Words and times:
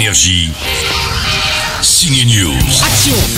Énergie. 0.00 0.50
News. 2.08 2.54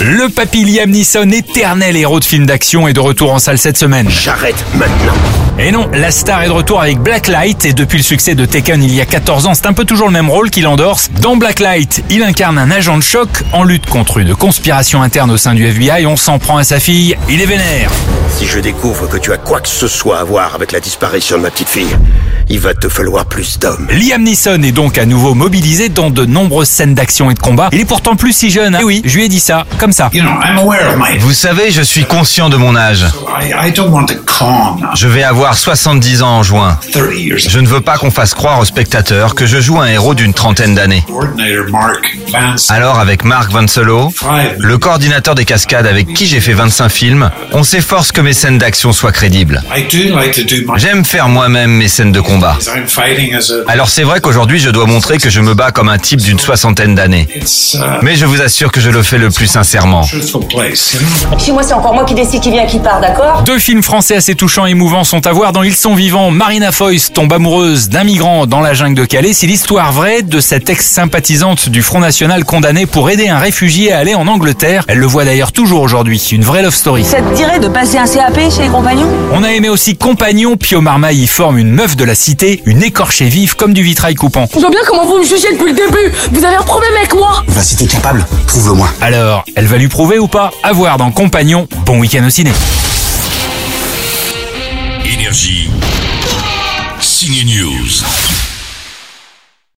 Le 0.00 0.29
papy 0.29 0.65
Liam 0.65 0.89
Neeson, 0.89 1.31
éternel 1.31 1.97
héros 1.97 2.21
de 2.21 2.25
films 2.25 2.47
d'action, 2.47 2.87
est 2.87 2.92
de 2.92 3.00
retour 3.00 3.33
en 3.33 3.41
salle 3.41 3.58
cette 3.58 3.76
semaine. 3.76 4.08
J'arrête 4.08 4.65
maintenant. 4.75 5.15
Et 5.58 5.73
non, 5.73 5.89
la 5.92 6.12
star 6.12 6.42
est 6.42 6.46
de 6.46 6.53
retour 6.53 6.80
avec 6.80 6.98
Blacklight 6.98 7.64
et 7.64 7.73
depuis 7.73 7.98
le 7.98 8.05
succès 8.05 8.37
de 8.37 8.46
Taken 8.46 8.83
il 8.83 8.95
y 8.95 9.01
a 9.01 9.05
14 9.05 9.46
ans, 9.46 9.55
c'est 9.55 9.67
un 9.67 9.73
peu 9.73 9.85
toujours 9.85 10.07
le 10.07 10.12
même 10.12 10.30
rôle 10.30 10.48
qu'il 10.51 10.67
endorse. 10.69 11.11
Dans 11.21 11.37
Blacklight, 11.37 12.05
il 12.09 12.23
incarne 12.23 12.57
un 12.57 12.71
agent 12.71 12.96
de 12.98 13.03
choc 13.03 13.29
en 13.53 13.64
lutte 13.64 13.87
contre 13.87 14.19
une 14.19 14.35
conspiration 14.37 15.03
interne 15.03 15.33
au 15.33 15.37
sein 15.37 15.55
du 15.55 15.67
FBI. 15.67 16.07
On 16.07 16.17
s'en 16.17 16.39
prend 16.39 16.57
à 16.57 16.65
sa 16.65 16.79
fille, 16.79 17.17
il 17.29 17.41
est 17.43 17.47
vénère. 17.47 17.91
Si 18.39 18.47
je 18.47 18.61
découvre 18.61 19.09
que 19.09 19.19
tu 19.19 19.33
as 19.33 19.39
quoi 19.39 19.61
que 19.61 19.69
ce 19.69 19.89
soit 19.89 20.19
à 20.21 20.25
voir 20.25 20.55
avec 20.55 20.73
la 20.73 20.81
disparition 20.81 21.37
de 21.37 21.43
ma 21.43 21.51
petite 21.51 21.69
fille, 21.69 21.97
il 22.49 22.61
va 22.61 22.75
te 22.75 22.89
falloir 22.89 23.27
plus 23.27 23.59
d'hommes. 23.59 23.89
Liam 23.91 24.23
Neeson 24.23 24.63
est 24.63 24.73
donc 24.73 24.99
à 24.99 25.07
nouveau 25.07 25.35
mobilisé 25.35 25.89
dans 25.89 26.11
de 26.11 26.25
nombreuses 26.25 26.68
scènes 26.68 26.94
d'action 26.94 27.31
et 27.31 27.35
de 27.35 27.39
combat. 27.39 27.68
Il 27.72 27.81
est 27.81 27.85
pourtant 27.85 28.17
plus 28.17 28.32
si 28.32 28.50
jeune. 28.53 28.75
Hein 28.75 28.79
Eh 28.83 28.85
oui, 28.85 29.03
je 29.05 29.17
lui 29.17 29.25
ai 29.25 29.29
dit 29.29 29.41
ça, 29.41 29.67
comme 29.79 29.93
ça. 29.93 30.11
You 30.13 30.23
know, 30.23 30.31
I'm 30.31 30.59
aware 30.59 30.91
of 30.91 30.97
my. 30.97 31.19
Vous 31.19 31.33
savez, 31.33 31.71
je 31.71 31.83
suis 31.83 32.05
conscient 32.05 32.48
de 32.48 32.56
mon 32.56 32.77
âge. 32.77 33.05
I, 33.41 33.69
I 33.69 33.73
don't 33.73 33.91
want 33.91 34.06
to 34.06 34.15
calm. 34.27 34.88
Je 34.95 35.09
vais 35.09 35.25
avoir 35.25 35.56
70 35.56 36.23
ans 36.23 36.38
en 36.38 36.42
juin. 36.42 36.78
30 36.92 37.15
years. 37.15 37.41
Je 37.48 37.59
ne 37.59 37.66
veux 37.66 37.80
pas 37.80 37.98
qu'on 37.98 38.11
fasse 38.11 38.34
croire 38.34 38.61
aux 38.61 38.65
spectateurs 38.65 39.34
que 39.34 39.47
je 39.47 39.61
joue 39.61 39.80
un 39.80 39.87
héros 39.87 40.15
d'une 40.15 40.34
trentaine 40.34 40.75
d'années. 40.75 41.05
Alors 42.69 42.98
avec 42.98 43.25
Mark 43.25 43.51
Vanselo, 43.51 44.12
le 44.59 44.78
coordinateur 44.78 45.34
des 45.34 45.45
cascades 45.45 45.87
avec 45.87 46.12
qui 46.12 46.27
j'ai 46.27 46.41
fait 46.41 46.53
25 46.53 46.89
films, 46.89 47.30
on 47.53 47.62
s'efforce 47.62 48.12
que 48.12 48.20
mes 48.20 48.33
scènes 48.34 48.59
d'action 48.59 48.92
soient 48.92 49.12
crédibles. 49.12 49.62
I 49.75 49.84
do 49.91 50.14
like 50.14 50.34
to 50.34 50.42
do 50.42 50.62
my. 50.66 50.78
J'aime 50.78 51.05
faire 51.05 51.28
moi-même 51.28 51.70
mes 51.70 51.89
scènes 51.89 52.12
de 52.12 52.20
combat. 52.20 52.59
Alors 53.69 53.89
c'est 53.89 54.03
vrai 54.03 54.20
qu'aujourd'hui 54.20 54.59
je 54.59 54.70
dois 54.70 54.87
montrer 54.87 55.19
que 55.19 55.30
je 55.30 55.41
me 55.41 55.55
bats 55.55 55.70
comme 55.70 55.89
un 55.89 55.98
type 55.98 56.20
d'une 56.20 56.39
soixantaine 56.39 56.95
d'années. 56.95 57.28
Uh, 57.75 57.78
Mais 58.03 58.16
je 58.16 58.27
vous 58.27 58.41
assure 58.42 58.72
que 58.72 58.80
je 58.80 58.90
le 58.90 59.02
fais 59.02 59.18
le 59.18 59.30
plus 59.30 59.46
sincèrement. 59.46 60.02
Chez 60.02 61.52
moi, 61.52 61.62
c'est 61.62 61.72
encore 61.72 61.94
moi 61.94 62.04
qui 62.04 62.14
décide 62.14 62.40
qui 62.40 62.50
vient, 62.50 62.66
qui 62.66 62.78
part, 62.78 63.00
d'accord 63.00 63.42
Deux 63.44 63.58
films 63.58 63.82
français 63.82 64.16
assez 64.16 64.34
touchants 64.34 64.66
et 64.66 64.70
émouvants 64.70 65.04
sont 65.04 65.26
à 65.26 65.32
voir 65.32 65.52
dans 65.52 65.62
Ils 65.62 65.74
sont 65.74 65.94
vivants. 65.94 66.30
Marina 66.30 66.72
Foïs 66.72 67.12
tombe 67.12 67.32
amoureuse 67.32 67.88
d'un 67.88 68.04
migrant 68.04 68.46
dans 68.46 68.60
la 68.60 68.74
jungle 68.74 68.94
de 69.00 69.04
Calais. 69.04 69.32
C'est 69.32 69.46
l'histoire 69.46 69.92
vraie 69.92 70.22
de 70.22 70.40
cette 70.40 70.68
ex-sympathisante 70.68 71.68
du 71.68 71.82
Front 71.82 72.00
National 72.00 72.44
condamnée 72.44 72.86
pour 72.86 73.10
aider 73.10 73.28
un 73.28 73.38
réfugié 73.38 73.92
à 73.92 73.98
aller 73.98 74.14
en 74.14 74.26
Angleterre. 74.26 74.84
Elle 74.88 74.98
le 74.98 75.06
voit 75.06 75.24
d'ailleurs 75.24 75.52
toujours 75.52 75.82
aujourd'hui. 75.82 76.20
Une 76.32 76.44
vraie 76.44 76.62
love 76.62 76.74
story. 76.74 77.04
Ça 77.04 77.22
te 77.22 77.34
dirait 77.34 77.60
de 77.60 77.68
passer 77.68 77.98
un 77.98 78.06
CAP 78.06 78.38
chez 78.50 78.62
les 78.62 78.68
compagnons 78.68 79.08
On 79.32 79.44
a 79.44 79.52
aimé 79.52 79.68
aussi 79.68 79.96
Compagnon. 79.96 80.56
Pio 80.56 80.80
Marmaille 80.80 81.22
y 81.22 81.26
forme 81.26 81.58
une 81.58 81.70
meuf 81.70 81.96
de 81.96 82.04
la 82.04 82.14
cité, 82.14 82.62
une 82.66 82.82
écorchée 82.82 83.26
vive 83.26 83.56
comme 83.56 83.72
du 83.72 83.82
vitrail 83.82 84.14
coupant. 84.14 84.46
Je 84.52 84.60
vois 84.60 84.70
bien 84.70 84.80
comment 84.86 85.06
vous 85.06 85.18
me 85.18 85.24
jugez 85.24 85.52
depuis 85.52 85.70
le 85.72 85.76
début. 85.76 86.12
Vous 86.32 86.44
avez 86.44 86.56
un 86.56 86.62
problème 86.62 86.92
avec 86.96 87.14
moi. 87.14 87.44
Bah 87.48 87.62
si 87.62 87.76
t'es 87.76 87.86
capable, 87.86 88.24
prouve-le-moi. 88.47 88.88
Alors, 89.00 89.44
elle 89.56 89.66
va 89.66 89.78
lui 89.78 89.88
prouver 89.88 90.19
ou 90.19 90.28
pas 90.28 90.50
À 90.62 90.72
voir 90.72 90.97
dans 90.98 91.11
Compagnon. 91.11 91.66
Bon 91.84 91.98
week-end 91.98 92.25
au 92.25 92.30
ciné. 92.30 92.50
Énergie. 95.05 95.70
Signe 97.00 97.44
News. 97.47 98.41